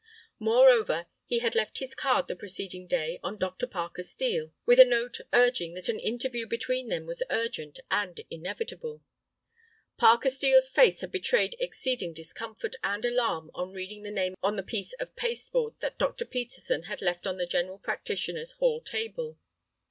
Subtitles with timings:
[0.39, 3.67] Moreover, he had left his card the preceding day on Dr.
[3.67, 9.03] Parker Steel, with a note urging that an interview between them was urgent and inevitable.
[9.97, 14.63] Parker Steel's face had betrayed exceeding discomfort and alarm on reading the name on the
[14.63, 16.25] piece of paste board that Dr.
[16.25, 19.37] Peterson had left on the general practitioner's hall table.